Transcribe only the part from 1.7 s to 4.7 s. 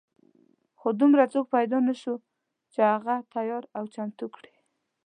نه شو چې هغه تیار او چمتو کړي.